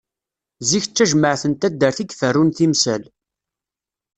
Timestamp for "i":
2.03-2.05